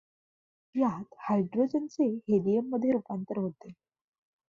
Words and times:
यात 0.75 1.15
हायड्रोजनचे 1.19 2.07
हेलियममधे 2.27 2.91
रुपांतर 2.91 3.37
होते. 3.37 3.73